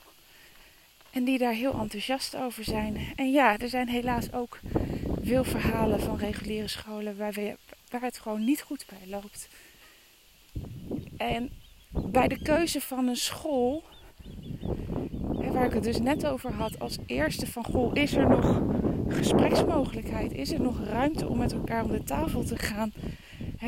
En 1.11 1.23
die 1.23 1.37
daar 1.37 1.53
heel 1.53 1.73
enthousiast 1.79 2.35
over 2.35 2.63
zijn. 2.63 3.13
En 3.15 3.31
ja, 3.31 3.57
er 3.57 3.69
zijn 3.69 3.87
helaas 3.87 4.33
ook 4.33 4.59
veel 5.23 5.43
verhalen 5.43 5.99
van 5.99 6.17
reguliere 6.17 6.67
scholen 6.67 7.17
waar, 7.17 7.33
we, 7.33 7.57
waar 7.89 8.01
het 8.01 8.19
gewoon 8.19 8.45
niet 8.45 8.61
goed 8.61 8.85
bij 8.89 9.09
loopt. 9.09 9.47
En 11.17 11.51
bij 11.91 12.27
de 12.27 12.41
keuze 12.41 12.81
van 12.81 13.07
een 13.07 13.15
school, 13.15 13.83
waar 15.51 15.65
ik 15.65 15.73
het 15.73 15.83
dus 15.83 15.99
net 15.99 16.25
over 16.25 16.53
had, 16.53 16.79
als 16.79 16.97
eerste 17.05 17.47
van 17.47 17.65
goh, 17.65 17.95
is 17.95 18.13
er 18.13 18.29
nog 18.29 18.61
gespreksmogelijkheid? 19.09 20.31
Is 20.31 20.51
er 20.51 20.61
nog 20.61 20.83
ruimte 20.83 21.27
om 21.27 21.37
met 21.37 21.53
elkaar 21.53 21.83
om 21.83 21.91
de 21.91 22.03
tafel 22.03 22.43
te 22.43 22.57
gaan? 22.57 22.93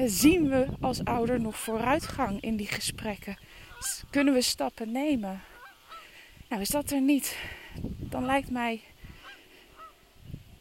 zien 0.06 0.50
we 0.50 0.66
als 0.80 1.04
ouder 1.04 1.42
nog 1.42 1.58
vooruitgang 1.58 2.42
in 2.42 2.56
die 2.56 2.68
gesprekken? 2.68 3.38
Kunnen 4.10 4.34
we 4.34 4.42
stappen 4.42 4.92
nemen? 4.92 5.42
Nou, 6.50 6.62
is 6.62 6.70
dat 6.70 6.92
er 6.92 7.02
niet, 7.02 7.38
dan 7.98 8.26
lijkt 8.26 8.52
mij 8.52 8.82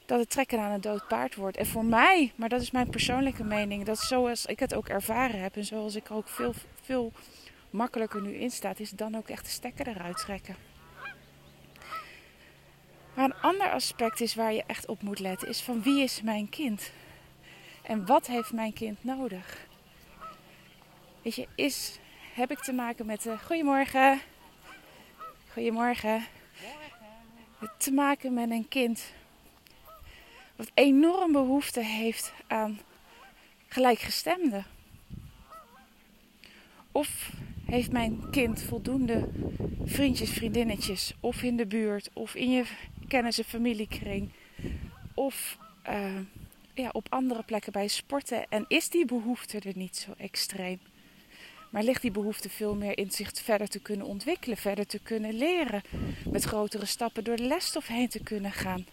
dat 0.07 0.19
het 0.19 0.31
trekken 0.31 0.61
aan 0.61 0.73
een 0.73 0.81
dood 0.81 1.09
paard 1.09 1.35
wordt. 1.35 1.57
En 1.57 1.67
voor 1.67 1.85
mij, 1.85 2.33
maar 2.37 2.49
dat 2.49 2.61
is 2.61 2.71
mijn 2.71 2.91
persoonlijke 2.91 3.45
mening, 3.45 3.85
dat 3.85 3.99
zoals 3.99 4.47
ik 4.47 4.59
het 4.59 4.75
ook 4.75 4.89
ervaren 4.89 5.41
heb 5.41 5.57
en 5.57 5.65
zoals 5.65 5.95
ik 5.95 6.09
er 6.09 6.15
ook 6.15 6.29
veel, 6.29 6.55
veel 6.83 7.13
makkelijker 7.71 8.23
nu 8.23 8.35
in 8.35 8.51
staat, 8.51 8.81
is 8.81 8.91
dan 8.91 9.17
ook 9.17 9.29
echt 9.29 9.45
de 9.45 9.51
stekker 9.51 9.89
eruit 9.89 10.17
trekken. 10.17 10.68
Maar 13.19 13.27
een 13.27 13.41
ander 13.41 13.71
aspect 13.71 14.21
is 14.21 14.35
waar 14.35 14.53
je 14.53 14.65
echt 14.67 14.87
op 14.87 15.03
moet 15.03 15.19
letten, 15.19 15.49
is 15.49 15.61
van 15.61 15.83
wie 15.83 16.03
is 16.03 16.23
mijn 16.23 16.49
kind? 16.49 16.93
En 17.83 18.07
wat 18.07 18.27
heeft 18.27 18.53
mijn 18.53 18.73
kind 18.73 19.05
nodig? 19.05 19.67
Weet 21.23 21.35
je, 21.35 21.47
is, 21.55 21.99
heb 22.35 22.51
ik 22.51 22.59
te 22.59 22.73
maken 22.73 23.07
met 23.07 23.23
de 23.23 23.39
goedemorgen, 23.39 24.21
goedemorgen, 25.53 26.25
te 27.79 27.93
maken 27.93 28.35
met 28.35 28.51
een 28.51 28.69
kind 28.69 29.13
wat 30.57 30.71
enorm 30.75 31.33
behoefte 31.33 31.81
heeft 31.81 32.33
aan 32.47 32.79
gelijkgestemden? 33.69 34.67
Of 36.93 37.31
heeft 37.65 37.93
mijn 37.93 38.31
kind 38.31 38.63
voldoende 38.63 39.29
vriendjes, 39.85 40.31
vriendinnetjes, 40.31 41.15
of 41.21 41.43
in 41.43 41.57
de 41.57 41.67
buurt, 41.67 42.11
of 42.13 42.35
in 42.35 42.51
je 42.51 42.65
kennis- 43.09 43.39
en 43.39 43.45
familiekring, 43.45 44.31
of 45.15 45.59
uh, 45.89 46.19
ja, 46.75 46.89
op 46.93 47.07
andere 47.09 47.43
plekken 47.43 47.73
bij 47.73 47.89
sporten? 47.89 48.47
En 48.49 48.65
is 48.69 48.89
die 48.89 49.05
behoefte 49.05 49.59
er 49.59 49.77
niet 49.77 49.97
zo 49.97 50.15
extreem? 50.17 50.81
Maar 51.71 51.83
ligt 51.83 52.03
die 52.03 52.11
behoefte 52.11 52.51
veel 52.51 52.75
meer 52.75 52.99
in 52.99 53.11
zich 53.11 53.31
verder 53.35 53.69
te 53.69 53.81
kunnen 53.81 54.07
ontwikkelen, 54.07 54.57
verder 54.57 54.87
te 54.87 54.99
kunnen 54.99 55.35
leren, 55.35 55.83
met 56.31 56.45
grotere 56.45 56.87
stappen 56.87 57.25
door 57.25 57.37
de 57.37 57.47
lesstof 57.47 57.87
heen 57.87 58.09
te 58.09 58.23
kunnen 58.23 58.53
gaan? 58.53 58.87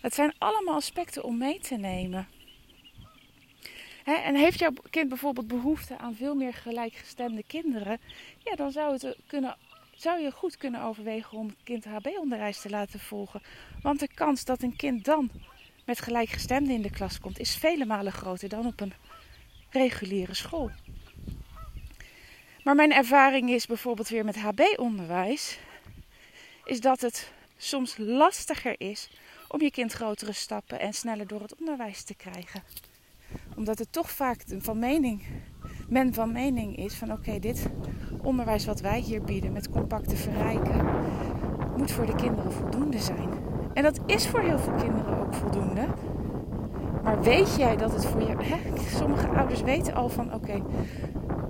Het 0.00 0.14
zijn 0.14 0.34
allemaal 0.38 0.74
aspecten 0.74 1.24
om 1.24 1.38
mee 1.38 1.60
te 1.60 1.76
nemen. 1.76 2.28
en 4.04 4.34
heeft 4.34 4.58
jouw 4.58 4.72
kind 4.90 5.08
bijvoorbeeld 5.08 5.46
behoefte 5.46 5.98
aan 5.98 6.14
veel 6.14 6.34
meer 6.34 6.54
gelijkgestemde 6.54 7.42
kinderen? 7.46 8.00
Ja, 8.44 8.54
dan 8.54 8.72
zou, 8.72 8.92
het 8.92 9.16
kunnen, 9.26 9.56
zou 9.96 10.20
je 10.20 10.30
goed 10.30 10.56
kunnen 10.56 10.82
overwegen 10.82 11.38
om 11.38 11.46
het 11.46 11.62
kind 11.64 11.84
HB-onderwijs 11.84 12.60
te 12.60 12.70
laten 12.70 13.00
volgen. 13.00 13.42
Want 13.82 14.00
de 14.00 14.08
kans 14.14 14.44
dat 14.44 14.62
een 14.62 14.76
kind 14.76 15.04
dan 15.04 15.30
met 15.84 16.00
gelijkgestemden 16.00 16.74
in 16.74 16.82
de 16.82 16.90
klas 16.90 17.20
komt, 17.20 17.38
is 17.38 17.56
vele 17.56 17.84
malen 17.84 18.12
groter 18.12 18.48
dan 18.48 18.66
op 18.66 18.80
een 18.80 18.92
reguliere 19.70 20.34
school. 20.34 20.70
Maar 22.64 22.74
mijn 22.74 22.92
ervaring 22.92 23.50
is 23.50 23.66
bijvoorbeeld 23.66 24.08
weer 24.08 24.24
met 24.24 24.36
HB-onderwijs, 24.36 25.58
is 26.64 26.80
dat 26.80 27.00
het 27.00 27.32
soms 27.56 27.96
lastiger 27.96 28.74
is 28.80 29.10
om 29.48 29.60
je 29.60 29.70
kind 29.70 29.92
grotere 29.92 30.32
stappen 30.32 30.80
en 30.80 30.92
sneller 30.92 31.26
door 31.26 31.40
het 31.40 31.54
onderwijs 31.58 32.02
te 32.02 32.14
krijgen. 32.14 32.62
Omdat 33.56 33.78
het 33.78 33.92
toch 33.92 34.10
vaak 34.10 34.42
van 34.58 34.78
mening, 34.78 35.26
men 35.88 36.14
van 36.14 36.32
mening 36.32 36.76
is 36.76 36.94
van 36.94 37.12
oké, 37.12 37.38
dit 37.38 37.66
onderwijs 38.24 38.64
wat 38.64 38.80
wij 38.80 39.00
hier 39.00 39.22
bieden 39.22 39.52
met 39.52 39.70
compacte 39.70 40.16
verrijken, 40.16 40.86
moet 41.76 41.90
voor 41.90 42.06
de 42.06 42.14
kinderen 42.14 42.52
voldoende 42.52 42.98
zijn. 42.98 43.28
En 43.74 43.82
dat 43.82 44.00
is 44.06 44.26
voor 44.26 44.40
heel 44.40 44.58
veel 44.58 44.74
kinderen 44.74 45.18
ook 45.18 45.34
voldoende. 45.34 45.86
Maar 47.02 47.22
weet 47.22 47.54
jij 47.56 47.76
dat 47.76 47.92
het 47.92 48.06
voor 48.06 48.20
je. 48.20 48.36
Hè, 48.38 48.78
sommige 48.96 49.28
ouders 49.28 49.62
weten 49.62 49.94
al 49.94 50.08
van 50.08 50.34
oké, 50.34 50.62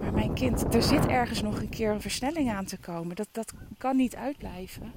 maar 0.00 0.12
mijn 0.12 0.34
kind, 0.34 0.74
er 0.74 0.82
zit 0.82 1.06
ergens 1.06 1.42
nog 1.42 1.60
een 1.60 1.68
keer 1.68 1.90
een 1.90 2.00
versnelling 2.00 2.50
aan 2.50 2.64
te 2.64 2.78
komen. 2.78 3.16
Dat, 3.16 3.28
dat 3.32 3.52
kan 3.78 3.96
niet 3.96 4.16
uitblijven. 4.16 4.92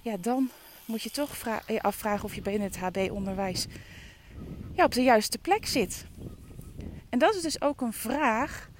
Ja, 0.00 0.16
dan 0.20 0.50
moet 0.84 1.02
je 1.02 1.10
toch 1.10 1.30
je 1.66 1.82
afvragen 1.82 2.24
of 2.24 2.34
je 2.34 2.42
binnen 2.42 2.68
het 2.68 2.78
HB-onderwijs 2.78 3.66
ja, 4.72 4.84
op 4.84 4.92
de 4.92 5.02
juiste 5.02 5.38
plek 5.38 5.66
zit. 5.66 6.06
En 7.08 7.18
dat 7.18 7.34
is 7.34 7.42
dus 7.42 7.62
ook 7.62 7.80
een 7.80 7.92
vraag 7.92 8.70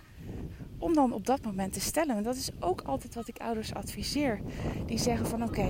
om 0.83 0.95
dan 0.95 1.12
op 1.12 1.27
dat 1.27 1.45
moment 1.45 1.73
te 1.73 1.81
stellen. 1.81 2.17
En 2.17 2.23
dat 2.23 2.37
is 2.37 2.51
ook 2.61 2.81
altijd 2.81 3.15
wat 3.15 3.29
ik 3.29 3.39
ouders 3.39 3.75
adviseer. 3.75 4.41
Die 4.87 4.99
zeggen 4.99 5.27
van 5.27 5.43
oké, 5.43 5.69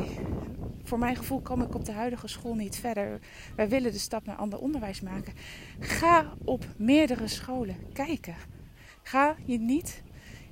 voor 0.82 0.98
mijn 0.98 1.16
gevoel 1.16 1.40
kom 1.40 1.62
ik 1.62 1.74
op 1.74 1.84
de 1.84 1.92
huidige 1.92 2.28
school 2.28 2.54
niet 2.54 2.76
verder. 2.76 3.20
Wij 3.56 3.68
willen 3.68 3.92
de 3.92 3.98
stap 3.98 4.26
naar 4.26 4.36
ander 4.36 4.58
onderwijs 4.58 5.00
maken. 5.00 5.32
Ga 5.80 6.32
op 6.44 6.64
meerdere 6.76 7.28
scholen 7.28 7.76
kijken. 7.92 8.34
Ga 9.02 9.36
je 9.44 9.58
niet, 9.58 10.02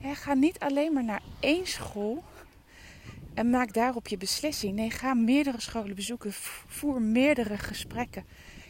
ga 0.00 0.34
niet 0.34 0.58
alleen 0.58 0.92
maar 0.92 1.04
naar 1.04 1.22
één 1.40 1.66
school 1.66 2.22
En 3.34 3.50
maak 3.50 3.72
daarop 3.72 4.08
je 4.08 4.16
beslissing. 4.16 4.74
Nee, 4.74 4.90
ga 4.90 5.14
meerdere 5.14 5.60
scholen 5.60 5.94
bezoeken. 5.94 6.32
Voer 6.66 7.02
meerdere 7.02 7.58
gesprekken. 7.58 8.24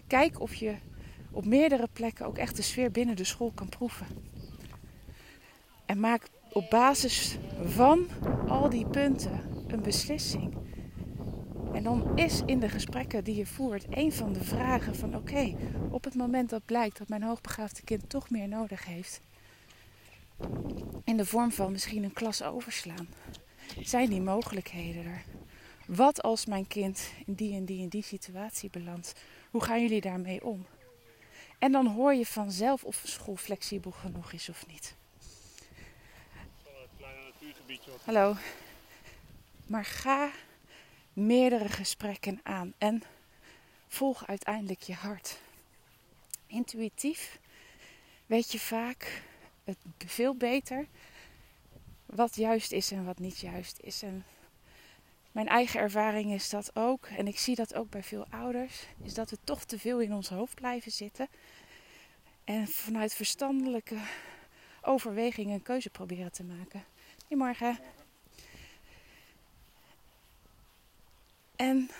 Kijk 0.06 0.40
of 0.40 0.54
je 0.54 0.74
op 1.30 1.44
meerdere 1.44 1.88
plekken 1.92 2.26
ook 2.26 2.38
echt 2.38 2.56
de 2.56 2.62
sfeer 2.62 2.90
binnen 2.90 3.16
de 3.16 3.24
school 3.24 3.52
kan 3.54 3.68
proeven. 3.68 4.06
En 5.90 6.00
maak 6.00 6.28
op 6.52 6.70
basis 6.70 7.38
van 7.64 8.08
al 8.48 8.68
die 8.68 8.86
punten 8.86 9.64
een 9.66 9.82
beslissing. 9.82 10.56
En 11.72 11.82
dan 11.82 12.18
is 12.18 12.42
in 12.46 12.60
de 12.60 12.68
gesprekken 12.68 13.24
die 13.24 13.36
je 13.36 13.46
voert 13.46 13.86
een 13.90 14.12
van 14.12 14.32
de 14.32 14.44
vragen 14.44 14.96
van 14.96 15.16
oké, 15.16 15.56
op 15.90 16.04
het 16.04 16.14
moment 16.14 16.50
dat 16.50 16.64
blijkt 16.64 16.98
dat 16.98 17.08
mijn 17.08 17.22
hoogbegaafde 17.22 17.82
kind 17.82 18.08
toch 18.08 18.30
meer 18.30 18.48
nodig 18.48 18.84
heeft, 18.84 19.20
in 21.04 21.16
de 21.16 21.24
vorm 21.24 21.52
van 21.52 21.72
misschien 21.72 22.04
een 22.04 22.12
klas 22.12 22.42
overslaan, 22.42 23.08
zijn 23.80 24.10
die 24.10 24.20
mogelijkheden 24.20 25.04
er? 25.04 25.24
Wat 25.86 26.22
als 26.22 26.46
mijn 26.46 26.66
kind 26.66 27.12
in 27.26 27.34
die 27.34 27.54
en 27.54 27.64
die 27.64 27.82
en 27.82 27.88
die 27.88 28.02
situatie 28.02 28.70
belandt? 28.70 29.14
Hoe 29.50 29.62
gaan 29.62 29.82
jullie 29.82 30.00
daarmee 30.00 30.44
om? 30.44 30.66
En 31.58 31.72
dan 31.72 31.86
hoor 31.86 32.14
je 32.14 32.26
vanzelf 32.26 32.84
of 32.84 33.02
een 33.02 33.08
school 33.08 33.36
flexibel 33.36 33.90
genoeg 33.90 34.32
is 34.32 34.48
of 34.48 34.66
niet. 34.66 34.98
Hallo. 38.04 38.36
Maar 39.66 39.84
ga 39.84 40.30
meerdere 41.12 41.68
gesprekken 41.68 42.40
aan 42.42 42.72
en 42.78 43.02
volg 43.88 44.26
uiteindelijk 44.26 44.80
je 44.82 44.94
hart. 44.94 45.40
Intuïtief 46.46 47.38
weet 48.26 48.52
je 48.52 48.58
vaak 48.58 49.22
veel 50.06 50.34
beter 50.34 50.86
wat 52.06 52.36
juist 52.36 52.72
is 52.72 52.90
en 52.90 53.04
wat 53.04 53.18
niet 53.18 53.38
juist 53.38 53.78
is. 53.80 54.02
En 54.02 54.24
mijn 55.32 55.48
eigen 55.48 55.80
ervaring 55.80 56.32
is 56.32 56.48
dat 56.48 56.76
ook, 56.76 57.06
en 57.06 57.26
ik 57.26 57.38
zie 57.38 57.54
dat 57.54 57.74
ook 57.74 57.90
bij 57.90 58.02
veel 58.02 58.26
ouders, 58.30 58.86
is 59.02 59.14
dat 59.14 59.30
we 59.30 59.38
toch 59.44 59.64
te 59.64 59.78
veel 59.78 60.00
in 60.00 60.12
ons 60.12 60.28
hoofd 60.28 60.54
blijven 60.54 60.92
zitten. 60.92 61.28
En 62.44 62.68
vanuit 62.68 63.14
verstandelijke 63.14 63.96
overwegingen 64.82 65.54
een 65.54 65.62
keuze 65.62 65.90
proberen 65.90 66.32
te 66.32 66.44
maken. 66.44 66.84
Goedemorgen. 67.30 67.78
En 71.56 71.90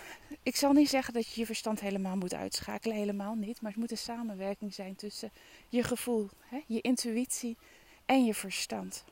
ik 0.43 0.55
zal 0.55 0.73
niet 0.73 0.89
zeggen 0.89 1.13
dat 1.13 1.27
je 1.27 1.39
je 1.39 1.45
verstand 1.45 1.79
helemaal 1.79 2.15
moet 2.15 2.33
uitschakelen, 2.33 2.95
helemaal 2.95 3.35
niet. 3.35 3.61
Maar 3.61 3.71
het 3.71 3.79
moet 3.79 3.91
een 3.91 3.97
samenwerking 3.97 4.73
zijn 4.73 4.95
tussen 4.95 5.31
je 5.69 5.83
gevoel, 5.83 6.29
hè, 6.39 6.63
je 6.67 6.81
intuïtie 6.81 7.57
en 8.05 8.25
je 8.25 8.33
verstand. 8.33 9.03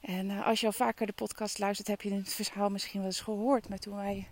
En 0.00 0.30
uh, 0.30 0.46
als 0.46 0.60
je 0.60 0.66
al 0.66 0.72
vaker 0.72 1.06
de 1.06 1.12
podcast 1.12 1.58
luistert, 1.58 1.88
heb 1.88 2.00
je 2.00 2.14
het 2.14 2.34
verhaal 2.34 2.70
misschien 2.70 3.00
wel 3.00 3.08
eens 3.08 3.20
gehoord. 3.20 3.68
Maar 3.68 3.78
toen 3.78 3.96
wij 3.96 4.28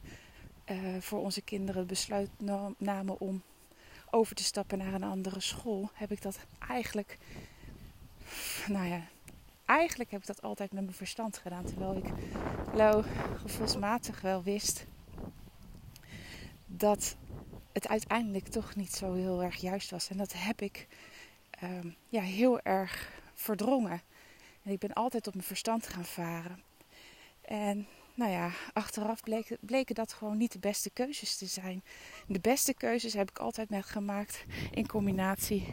uh, 0.71 1.00
voor 1.00 1.21
onze 1.21 1.43
kinderen 1.43 1.87
besluit 1.87 2.31
namen 2.79 3.21
om 3.21 3.43
over 4.11 4.37
te 4.37 4.45
stappen 4.45 4.79
naar 4.79 4.95
een 4.95 5.05
andere 5.05 5.40
school, 5.40 5.90
heb 5.95 6.11
ik 6.11 6.23
dat 6.23 6.38
eigenlijk, 6.69 7.19
nou 8.69 8.87
ja, 8.87 9.09
eigenlijk 9.71 10.11
heb 10.11 10.21
ik 10.21 10.27
dat 10.27 10.43
altijd 10.43 10.73
met 10.73 10.83
mijn 10.83 10.97
verstand 10.97 11.39
gedaan. 11.39 11.65
Terwijl 11.65 11.97
ik 11.97 12.09
lo, 12.75 13.05
gevoelsmatig 13.43 14.21
wel 14.21 14.43
wist 14.43 14.87
dat 16.67 17.17
het 17.73 17.89
uiteindelijk 17.89 18.49
toch 18.49 18.77
niet 18.77 18.93
zo 18.93 19.15
heel 19.15 19.43
erg 19.43 19.57
juist 19.57 19.91
was. 19.91 20.09
En 20.09 20.17
dat 20.17 20.33
heb 20.37 20.61
ik 20.61 20.87
um, 21.62 21.97
ja, 22.09 22.21
heel 22.21 22.61
erg 22.61 23.12
verdrongen. 23.35 24.03
En 24.62 24.73
ik 24.73 24.79
ben 24.79 24.93
altijd 24.93 25.27
op 25.27 25.35
mijn 25.35 25.47
verstand 25.47 25.87
gaan 25.87 26.05
varen. 26.05 26.62
En 27.41 27.87
nou 28.15 28.31
ja, 28.31 28.50
achteraf 28.73 29.21
bleken, 29.21 29.59
bleken 29.61 29.95
dat 29.95 30.12
gewoon 30.12 30.37
niet 30.37 30.53
de 30.53 30.59
beste 30.59 30.91
keuzes 30.91 31.37
te 31.37 31.47
zijn. 31.47 31.83
De 32.27 32.41
beste 32.41 32.75
keuzes 32.75 33.12
heb 33.12 33.31
ik 33.31 33.39
altijd 33.39 33.71
met 33.71 33.85
gemaakt 33.85 34.45
in 34.71 34.87
combinatie 34.87 35.67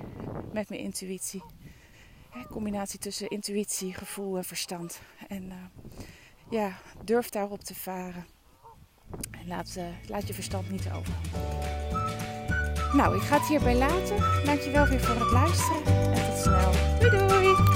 met 0.53 0.69
mijn 0.69 0.81
intuïtie. 0.81 1.43
Een 2.33 2.47
combinatie 2.47 2.99
tussen 2.99 3.29
intuïtie, 3.29 3.93
gevoel 3.93 4.37
en 4.37 4.43
verstand. 4.43 4.99
En 5.27 5.43
uh, 5.43 5.53
ja, 6.49 6.79
durf 7.03 7.29
daarop 7.29 7.63
te 7.63 7.75
varen. 7.75 8.25
En 9.31 9.47
laat, 9.47 9.75
uh, 9.77 9.83
laat 10.07 10.27
je 10.27 10.33
verstand 10.33 10.69
niet 10.69 10.89
over. 10.95 11.13
Nou, 12.93 13.15
ik 13.15 13.21
ga 13.21 13.37
het 13.37 13.47
hierbij 13.47 13.75
laten. 13.75 14.45
Dankjewel 14.45 14.87
weer 14.87 14.99
voor 14.99 15.19
het 15.19 15.31
luisteren. 15.31 15.85
En 16.13 16.29
tot 16.29 16.39
snel. 16.41 16.71
Doei 16.99 17.27
doei! 17.27 17.66